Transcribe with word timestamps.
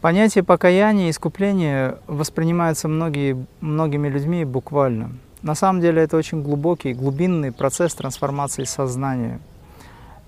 Понятие 0.00 0.44
покаяния 0.44 1.08
и 1.08 1.10
искупления 1.10 1.98
воспринимается 2.06 2.86
многие, 2.86 3.46
многими 3.60 4.08
людьми 4.08 4.44
буквально. 4.44 5.12
На 5.42 5.54
самом 5.54 5.80
деле 5.80 6.02
это 6.02 6.16
очень 6.16 6.42
глубокий, 6.42 6.92
глубинный 6.92 7.50
процесс 7.50 7.94
трансформации 7.94 8.64
сознания. 8.64 9.40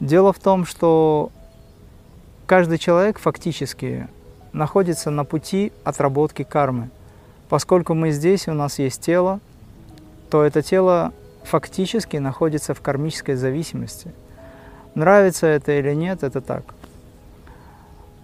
Дело 0.01 0.33
в 0.33 0.39
том, 0.39 0.65
что 0.65 1.31
каждый 2.47 2.79
человек 2.79 3.19
фактически 3.19 4.09
находится 4.53 5.11
на 5.11 5.25
пути 5.25 5.73
отработки 5.85 6.45
кармы. 6.45 6.89
Поскольку 7.49 7.95
мы 7.95 8.11
здесь, 8.11 8.49
у 8.49 8.55
нас 8.55 8.79
есть 8.79 9.03
тело, 9.03 9.41
то 10.31 10.45
это 10.45 10.63
тело 10.63 11.13
фактически 11.45 12.17
находится 12.17 12.75
в 12.75 12.81
кармической 12.81 13.35
зависимости. 13.35 14.13
Нравится 14.95 15.47
это 15.47 15.73
или 15.73 15.95
нет, 15.95 16.23
это 16.23 16.41
так. 16.41 16.63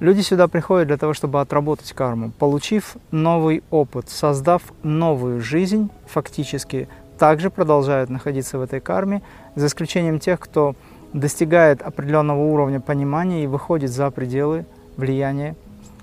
Люди 0.04 0.20
сюда 0.20 0.48
приходят 0.48 0.88
для 0.88 0.98
того, 0.98 1.14
чтобы 1.14 1.40
отработать 1.40 1.94
карму, 1.94 2.30
получив 2.30 2.98
новый 3.10 3.62
опыт, 3.70 4.10
создав 4.10 4.60
новую 4.82 5.40
жизнь, 5.40 5.88
фактически 6.06 6.88
также 7.18 7.48
продолжают 7.48 8.10
находиться 8.10 8.58
в 8.58 8.60
этой 8.60 8.80
карме, 8.80 9.22
за 9.54 9.66
исключением 9.66 10.18
тех, 10.18 10.38
кто 10.40 10.76
достигает 11.14 11.80
определенного 11.80 12.42
уровня 12.42 12.80
понимания 12.80 13.44
и 13.44 13.46
выходит 13.46 13.90
за 13.90 14.10
пределы 14.10 14.66
влияния 14.98 15.56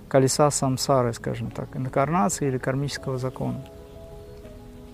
колеса 0.07 0.49
самсары, 0.49 1.13
скажем 1.13 1.51
так, 1.51 1.67
инкарнации 1.75 2.47
или 2.47 2.57
кармического 2.57 3.19
закона. 3.19 3.63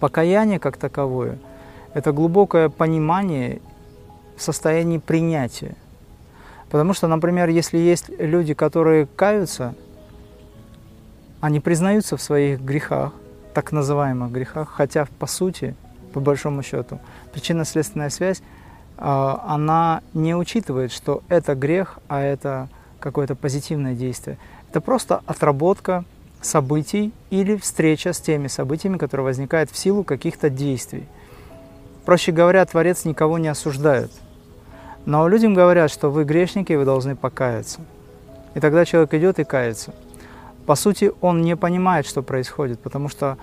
Покаяние 0.02 0.60
как 0.60 0.76
таковое– 0.76 1.38
это 1.94 2.12
глубокое 2.12 2.68
понимание 2.68 3.62
в 4.36 4.42
состоянии 4.42 4.98
принятия– 4.98 5.78
Потому 6.70 6.94
что, 6.94 7.08
например, 7.08 7.50
если 7.50 7.78
есть 7.78 8.10
люди, 8.20 8.54
которые 8.54 9.08
каются, 9.16 9.74
они 11.40 11.60
признаются 11.60 12.18
в 12.18 12.22
своих 12.22 12.62
грехах, 12.62 13.14
так 13.54 13.72
называемых 13.72 14.32
грехах, 14.32 14.70
хотя 14.70 15.08
по 15.20 15.28
сути, 15.28 15.76
по 16.14 16.20
большому 16.20 16.64
счету, 16.64 17.00
причинно-следственная 17.34 18.10
связь, 18.10 18.42
а, 18.98 19.44
она 19.48 20.02
не 20.14 20.36
учитывает, 20.36 20.92
что 20.92 21.24
это 21.30 21.56
грех, 21.56 22.00
а 22.08 22.22
это 22.22 22.68
какое-то 23.00 23.36
позитивное 23.36 23.94
действие. 23.94 24.38
Это 24.70 24.82
просто 24.82 25.22
отработка 25.26 26.04
событий 26.42 27.14
или 27.30 27.56
встреча 27.56 28.14
с 28.14 28.20
теми 28.20 28.48
событиями, 28.48 28.98
которые 28.98 29.26
возникают 29.26 29.72
в 29.72 29.78
силу 29.78 30.04
каких-то 30.04 30.50
действий. 30.50 31.06
Проще 32.06 32.32
говоря, 32.32 32.66
Творец 32.66 33.06
никого 33.06 33.38
не 33.38 33.48
осуждает– 33.48 34.12
но 35.08 35.26
людям 35.30 35.54
говорят, 35.54 35.90
что 35.90 36.12
вы 36.12 36.26
грешники, 36.26 36.74
вы 36.74 36.84
должны 36.84 37.16
покаяться. 37.16 37.80
И 38.56 38.60
тогда 38.60 38.84
человек 38.84 39.14
идет 39.14 39.40
и 39.40 39.46
кается. 39.46 39.94
По 40.66 40.76
сути, 40.76 41.14
он 41.22 41.42
не 41.44 41.56
понимает, 41.56 42.06
что 42.06 42.22
происходит, 42.22 42.82
потому 42.82 43.08
что, 43.08 43.38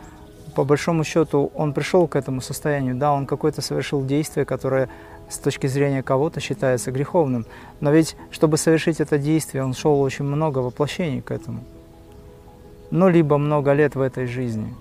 по 0.54 0.64
большому 0.64 1.04
счету, 1.04 1.50
он 1.54 1.72
пришел 1.72 2.06
к 2.06 2.16
этому 2.16 2.42
состоянию. 2.42 2.94
Да, 2.94 3.14
он 3.14 3.24
какое-то 3.24 3.62
совершил 3.62 4.04
действие, 4.04 4.44
которое 4.44 4.90
с 5.30 5.38
точки 5.38 5.66
зрения 5.66 6.02
кого-то 6.02 6.38
считается 6.38 6.92
греховным. 6.92 7.46
Но 7.80 7.92
ведь, 7.92 8.14
чтобы 8.30 8.58
совершить 8.58 9.00
это 9.00 9.16
действие, 9.16 9.64
он 9.64 9.72
шел 9.72 9.98
очень 10.02 10.26
много 10.26 10.58
воплощений 10.58 11.22
к 11.22 11.30
этому. 11.30 11.64
Ну, 12.90 13.08
либо 13.08 13.38
много 13.38 13.72
лет 13.72 13.94
в 13.94 14.02
этой 14.02 14.26
жизни. 14.26 14.74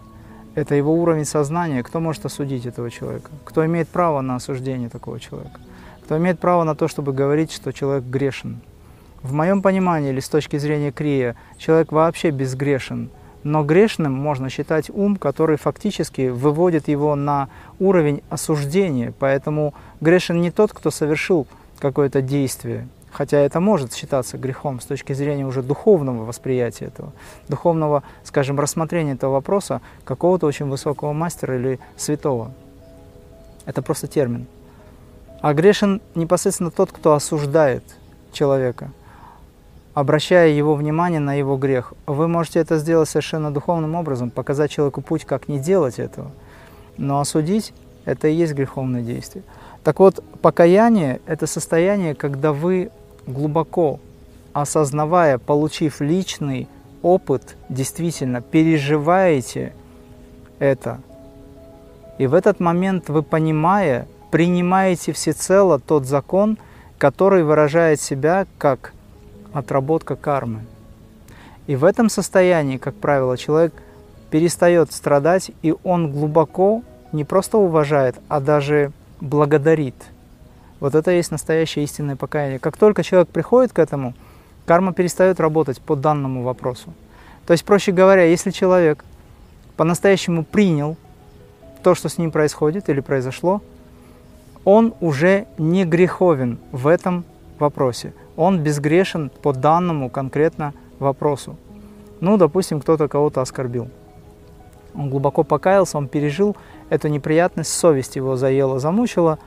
Это 0.54 0.76
его 0.76 0.94
уровень 0.94 1.24
сознания. 1.24 1.82
Кто 1.82 2.02
может 2.02 2.26
осудить 2.26 2.66
этого 2.66 2.92
человека? 2.92 3.30
Кто 3.46 3.66
имеет 3.66 3.88
право 3.88 4.20
на 4.20 4.36
осуждение 4.36 4.90
такого 4.90 5.18
человека? 5.18 5.62
Кто 6.04 6.18
имеет 6.18 6.40
право 6.40 6.64
на 6.64 6.76
то, 6.76 6.88
чтобы 6.88 7.14
говорить, 7.14 7.52
что 7.52 7.72
человек 7.72 8.04
грешен. 8.04 8.60
В 9.22 9.32
моем 9.32 9.62
понимании, 9.62 10.10
или 10.12 10.20
с 10.20 10.28
точки 10.28 10.58
зрения 10.58 10.92
Крия, 10.92 11.36
человек 11.58 11.92
вообще 11.92 12.30
безгрешен. 12.30 13.10
Но 13.44 13.64
грешным 13.64 14.14
можно 14.14 14.50
считать 14.50 14.90
ум, 14.90 15.16
который 15.16 15.58
фактически 15.58 16.30
выводит 16.30 16.88
его 16.88 17.16
на 17.16 17.50
уровень 17.80 18.22
осуждения. 18.30 19.14
Поэтому 19.18 19.74
грешен 20.02 20.42
не 20.42 20.52
тот, 20.52 20.74
кто 20.74 20.92
совершил 20.92 21.48
какое-то 21.80 22.22
действие, 22.22 22.88
хотя 23.12 23.38
это 23.40 23.60
может 23.60 23.94
считаться 23.94 24.38
грехом 24.38 24.80
с 24.80 24.86
точки 24.86 25.14
зрения 25.14 25.46
уже 25.46 25.62
духовного 25.62 26.26
восприятия 26.26 26.86
этого, 26.86 27.12
духовного, 27.48 28.04
скажем, 28.24 28.60
рассмотрения 28.60 29.14
этого 29.14 29.34
вопроса 29.34 29.82
какого-то 30.06 30.48
очень 30.48 30.68
высокого 30.68 31.14
мастера 31.14 31.56
или 31.58 31.80
святого. 31.98 32.52
Это 33.66 33.82
просто 33.82 34.08
термин. 34.08 34.48
А 35.44 35.54
грешен 35.54 36.02
непосредственно 36.16 36.72
тот, 36.72 36.94
кто 36.94 37.12
осуждает 37.12 37.84
человека, 38.32 38.92
обращая 39.94 40.52
его 40.52 40.74
внимание 40.74 41.20
на 41.20 41.34
его 41.34 41.58
грех. 41.58 41.92
Вы 42.06 42.30
можете 42.30 42.60
это 42.60 42.78
сделать 42.78 43.10
совершенно 43.10 43.54
духовным 43.54 43.94
образом, 43.96 44.32
показать 44.32 44.72
человеку 44.72 45.02
путь, 45.02 45.26
как 45.26 45.50
не 45.50 45.60
делать 45.60 46.00
этого. 46.00 46.32
Но 46.96 47.20
осудить– 47.20 47.74
это 48.06 48.30
и 48.30 48.34
есть 48.34 48.54
греховное 48.54 49.02
действие. 49.02 49.44
Так 49.84 50.00
вот, 50.00 50.24
покаяние– 50.42 51.20
это 51.26 51.46
состояние, 51.46 52.16
когда 52.16 52.54
вы 52.54 52.90
глубоко 53.28 54.00
осознавая, 54.54 55.40
получив 55.40 56.00
личный 56.00 56.70
опыт, 57.02 57.58
действительно 57.68 58.40
переживаете 58.40 59.74
это. 60.60 61.02
И 62.18 62.28
в 62.28 62.34
этот 62.34 62.62
момент 62.62 63.10
вы, 63.10 63.24
понимая, 63.24 64.08
принимаете 64.34 65.14
всецело 65.14 65.78
тот 65.78 66.08
закон, 66.08 66.58
который 66.98 67.44
выражает 67.44 68.02
себя 68.02 68.48
как 68.58 68.92
отработка 69.54 70.16
кармы. 70.16 70.62
И 71.68 71.76
в 71.76 71.84
этом 71.84 72.10
состоянии, 72.10 72.78
как 72.78 72.96
правило, 72.96 73.38
человек 73.38 73.76
перестает 74.32 74.92
страдать, 74.92 75.52
и 75.62 75.76
он 75.84 76.12
глубоко 76.12 76.82
не 77.12 77.24
просто 77.26 77.60
уважает, 77.60 78.16
а 78.28 78.40
даже 78.40 78.92
благодарит. 79.22 79.94
Вот 80.80 80.96
это 80.96 81.12
и 81.12 81.18
есть 81.18 81.30
настоящее 81.30 81.86
истинное 81.86 82.16
покаяние. 82.16 82.58
Как 82.58 82.76
только 82.76 83.04
человек 83.04 83.30
приходит 83.30 83.72
к 83.72 83.78
этому, 83.78 84.16
карма 84.66 84.94
перестает 84.94 85.40
работать 85.40 85.80
по 85.80 85.96
данному 85.96 86.42
вопросу. 86.42 86.92
То 87.46 87.54
есть, 87.54 87.64
проще 87.66 87.92
говоря, 87.92 88.24
если 88.24 88.50
человек 88.50 89.06
по-настоящему 89.78 90.44
принял 90.44 90.98
то, 91.84 91.94
что 91.94 92.10
с 92.10 92.18
ним 92.18 92.32
происходит 92.32 92.90
или 92.90 93.00
произошло, 93.00 93.62
он 94.66 94.94
уже 95.02 95.46
не 95.58 95.86
греховен 95.86 96.58
в 96.72 96.88
этом 96.88 97.26
вопросе. 97.60 98.14
Он 98.36 98.60
безгрешен 98.60 99.30
по 99.42 99.54
данному 99.54 100.10
конкретно 100.10 100.74
вопросу. 101.00 101.56
Ну, 102.20 102.38
допустим, 102.38 102.80
кто-то 102.80 103.08
кого-то 103.08 103.42
оскорбил. 103.42 103.90
Он 104.96 105.10
глубоко 105.10 105.44
покаялся, 105.44 105.98
он 105.98 106.08
пережил 106.08 106.56
эту 106.90 107.08
неприятность, 107.08 107.72
совесть 107.72 108.16
его 108.16 108.36
заела, 108.36 108.80
замучила. 108.80 109.40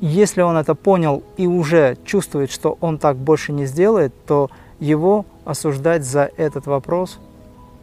Если 0.00 0.40
он 0.40 0.56
это 0.56 0.74
понял 0.74 1.22
и 1.36 1.46
уже 1.46 1.96
чувствует, 2.04 2.50
что 2.50 2.78
он 2.80 2.98
так 2.98 3.16
больше 3.16 3.52
не 3.52 3.66
сделает, 3.66 4.12
то 4.26 4.50
его 4.78 5.26
осуждать 5.44 6.04
за 6.04 6.30
этот 6.36 6.66
вопрос 6.66 7.18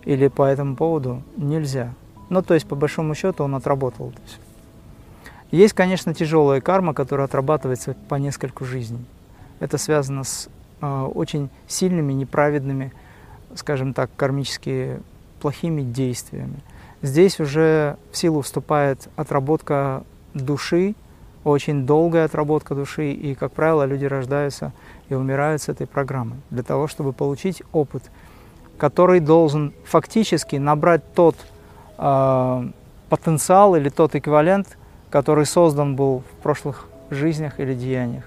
или 0.04 0.28
по 0.28 0.44
этому 0.44 0.76
поводу 0.76 1.22
нельзя. 1.38 1.94
Ну, 2.30 2.42
то 2.42 2.56
есть, 2.56 2.68
по 2.68 2.76
большому 2.76 3.14
счету, 3.14 3.44
он 3.44 3.56
отработал 3.56 4.10
это 4.10 4.22
все. 4.26 4.47
Есть, 5.52 5.74
конечно, 5.74 6.14
тяжелая 6.14 6.60
карма, 6.60 6.94
которая 6.94 7.26
отрабатывается 7.26 7.96
по 8.10 8.16
нескольку 8.16 8.66
жизней. 8.66 9.06
Это 9.60 9.78
связано 9.78 10.24
с 10.24 10.50
э, 10.82 11.10
очень 11.14 11.50
сильными, 11.68 12.14
неправедными, 12.14 12.92
скажем 13.56 13.94
так, 13.94 14.10
кармически 14.16 15.00
плохими 15.40 15.82
действиями. 15.82 16.60
Здесь 17.02 17.40
уже 17.40 17.98
в 18.12 18.18
силу 18.18 18.42
вступает 18.42 19.08
отработка 19.16 20.04
души, 20.34 20.96
очень 21.44 21.86
долгая 21.86 22.26
отработка 22.26 22.76
души, 22.76 23.12
и, 23.12 23.34
как 23.34 23.54
правило, 23.54 23.86
люди 23.86 24.06
рождаются 24.06 24.74
и 25.08 25.14
умирают 25.14 25.62
с 25.62 25.70
этой 25.70 25.88
программой 25.88 26.38
для 26.50 26.64
того, 26.64 26.88
чтобы 26.88 27.14
получить 27.14 27.64
опыт, 27.72 28.04
который 28.78 29.22
должен 29.22 29.74
фактически 29.86 30.58
набрать 30.58 31.14
тот 31.14 31.36
э, 31.98 32.70
потенциал 33.10 33.76
или 33.76 33.88
тот 33.90 34.16
эквивалент, 34.16 34.78
который 35.10 35.46
создан 35.46 35.96
был 35.96 36.20
в 36.20 36.44
прошлых 36.44 36.88
жизнях 37.10 37.60
или 37.60 37.74
деяниях. 37.74 38.24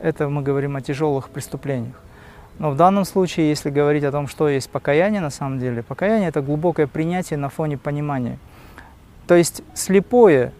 Это 0.00 0.28
мы 0.28 0.42
говорим 0.42 0.76
о 0.76 0.80
тяжелых 0.80 1.30
преступлениях. 1.30 1.94
Но 2.58 2.70
в 2.70 2.76
данном 2.76 3.04
случае, 3.04 3.50
если 3.50 3.70
говорить 3.70 4.04
о 4.04 4.12
том, 4.12 4.28
что 4.28 4.48
есть 4.48 4.70
покаяние 4.70 5.20
на 5.20 5.30
самом 5.30 5.58
деле, 5.58 5.82
покаяние– 5.82 6.28
это 6.30 6.40
глубокое 6.40 6.86
принятие 6.86 7.38
на 7.38 7.50
фоне 7.50 7.76
понимания. 7.76 8.38
То 9.26 9.34
есть 9.34 9.62
слепое 9.74 10.52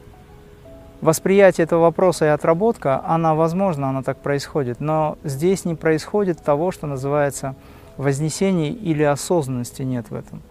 восприятие 1.01 1.65
этого 1.65 1.83
вопроса 1.83 2.27
и 2.27 2.29
отработка, 2.29 3.03
она 3.07 3.35
возможна, 3.35 3.89
она 3.89 4.03
так 4.03 4.19
происходит, 4.19 4.81
но 4.81 5.17
здесь 5.25 5.65
не 5.65 5.75
происходит 5.75 6.43
того, 6.43 6.71
что 6.71 6.87
называется 6.87 7.55
вознесение 7.97 8.71
или 8.73 9.03
осознанности 9.03 9.83
нет 9.83 10.11
в 10.11 10.15
этом. 10.15 10.43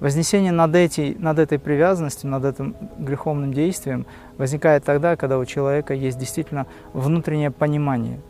Вознесение 0.00 0.52
над, 0.52 0.74
эти, 0.74 1.16
над 1.18 1.38
этой 1.38 1.58
привязанностью, 1.58 2.28
над 2.28 2.44
этим 2.44 2.76
греховным 2.98 3.52
действием 3.52 4.04
возникает 4.36 4.84
тогда, 4.84 5.16
когда 5.16 5.38
у 5.38 5.44
человека 5.46 5.94
есть 5.94 6.18
действительно 6.18 6.66
внутреннее 6.92 7.50
понимание. 7.50 8.20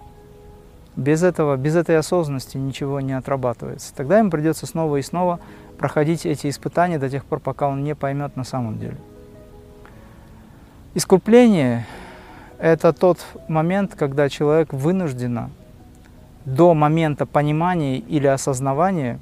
Без 0.94 1.22
этого, 1.22 1.56
без 1.56 1.74
этой 1.74 1.98
осознанности 1.98 2.56
ничего 2.56 3.00
не 3.00 3.12
отрабатывается. 3.12 3.92
Тогда 3.94 4.18
ему 4.18 4.30
придется 4.30 4.66
снова 4.66 4.96
и 4.96 5.02
снова 5.02 5.40
проходить 5.76 6.24
эти 6.24 6.48
испытания 6.48 6.98
до 6.98 7.10
тех 7.10 7.24
пор, 7.24 7.40
пока 7.40 7.68
он 7.68 7.82
не 7.82 7.94
поймет 7.94 8.36
на 8.36 8.44
самом 8.44 8.78
деле. 8.78 8.96
Искупление– 10.94 11.84
это 12.58 12.92
тот 12.92 13.18
момент, 13.48 13.94
когда 13.96 14.28
человек 14.28 14.72
вынужденно 14.72 15.50
до 16.46 16.72
момента 16.74 17.26
понимания 17.26 17.98
или 17.98 18.28
осознавания 18.28 19.18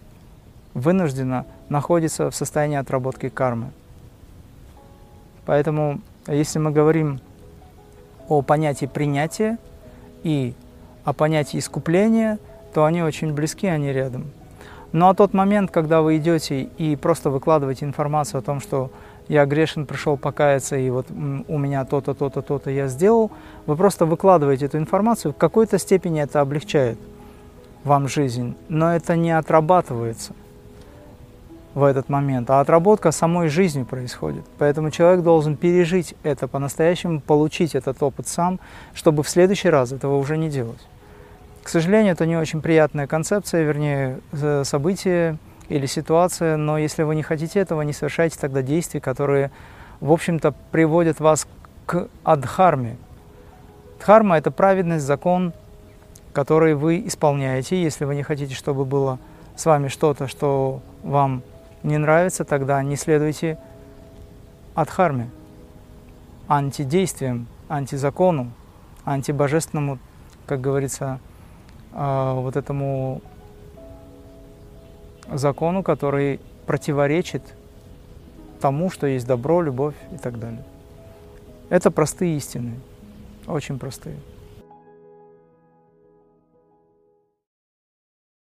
вынужденно 0.75 1.47
находится 1.69 2.31
в 2.31 2.35
состоянии 2.35 2.77
отработки 2.77 3.29
кармы. 3.29 3.71
Поэтому, 5.47 6.01
если 6.27 6.59
мы 6.59 6.71
говорим 6.71 7.21
о 8.29 8.43
понятии 8.43 8.87
принятия 8.87 9.59
и 10.23 10.55
о 11.05 11.13
понятии 11.13 11.59
искупления, 11.59 12.39
то 12.73 12.85
они 12.85 13.03
очень 13.03 13.33
близки, 13.33 13.67
они 13.67 13.93
рядом. 13.93 14.31
Но 14.93 15.09
а 15.09 15.15
тот 15.15 15.35
момент, 15.35 15.71
когда 15.71 16.03
вы 16.03 16.19
идете 16.19 16.63
и 16.63 16.97
просто 16.97 17.29
выкладываете 17.29 17.85
информацию 17.85 18.39
о 18.39 18.43
том, 18.43 18.61
что 18.61 18.91
я 19.29 19.45
грешен, 19.45 19.87
пришел 19.87 20.17
покаяться, 20.17 20.77
и 20.77 20.89
вот 20.91 21.07
у 21.11 21.59
меня 21.59 21.85
то-то, 21.85 22.15
то-то, 22.15 22.43
то-то 22.43 22.71
я 22.71 22.87
сделал, 22.87 23.31
вы 23.67 23.77
просто 23.77 24.07
выкладываете 24.07 24.67
эту 24.67 24.79
информацию, 24.79 25.33
в 25.33 25.37
какой-то 25.37 25.79
степени 25.79 26.23
это 26.23 26.41
облегчает 26.41 26.99
вам 27.83 28.07
жизнь, 28.09 28.55
но 28.69 28.95
это 28.95 29.17
не 29.17 29.33
отрабатывается 29.33 30.33
в 31.75 31.83
этот 31.83 32.09
момент, 32.09 32.49
а 32.51 32.61
отработка 32.61 33.11
самой 33.11 33.49
жизнью 33.49 33.85
происходит. 33.85 34.45
Поэтому 34.59 34.91
человек 34.91 35.25
должен 35.25 35.57
пережить 35.57 36.15
это 36.23 36.47
по-настоящему, 36.47 37.21
получить 37.21 37.75
этот 37.75 38.01
опыт 38.03 38.29
сам, 38.29 38.61
чтобы 38.95 39.23
в 39.25 39.29
следующий 39.29 39.69
раз 39.71 39.91
этого 39.91 40.17
уже 40.17 40.37
не 40.37 40.49
делать. 40.49 40.79
К 41.65 41.69
сожалению, 41.69 42.13
это 42.13 42.27
не 42.27 42.37
очень 42.37 42.61
приятная 42.63 43.07
концепция, 43.07 43.65
вернее, 43.65 44.21
событие 44.63 45.39
или 45.69 45.87
ситуация, 45.87 46.57
но 46.57 46.79
если 46.79 47.03
вы 47.03 47.17
не 47.17 47.23
хотите 47.23 47.59
этого, 47.59 47.83
не 47.83 47.93
совершайте 47.93 48.39
тогда 48.39 48.63
действий, 48.63 49.01
которые, 49.01 49.51
в 50.01 50.13
общем-то, 50.13 50.55
приводят 50.71 51.21
вас 51.21 51.49
к 51.87 52.09
адхарме. 52.23 52.97
Дхарма– 53.99 54.37
это 54.39 54.51
праведность, 54.51 55.07
закон, 55.07 55.55
который 56.35 56.75
вы 56.75 57.03
исполняете. 57.07 57.83
Если 57.83 58.05
вы 58.05 58.15
не 58.15 58.23
хотите, 58.23 58.55
чтобы 58.55 58.85
было 58.85 59.19
с 59.57 59.65
вами 59.65 59.89
что-то, 59.89 60.29
что 60.29 60.83
вам 61.03 61.43
не 61.85 61.99
нравится, 61.99 62.45
тогда 62.45 62.83
не 62.83 62.97
следуйте 62.97 63.59
адхарме, 64.75 65.31
антидействиям, 66.49 67.47
антизакону, 67.69 68.51
антибожественному, 69.05 69.99
как 70.47 70.61
говорится, 70.61 71.21
а, 71.93 72.35
вот 72.35 72.57
этому 72.57 73.21
закону, 75.31 75.83
который 75.83 76.41
противоречит 76.67 77.43
тому, 78.61 78.91
что 78.91 79.07
есть 79.07 79.27
добро, 79.27 79.61
любовь 79.61 79.95
и 80.13 80.17
так 80.17 80.39
далее. 80.39 80.65
Это 81.69 81.91
простые 81.91 82.37
истины, 82.37 82.81
очень 83.47 83.79
простые. 83.79 84.17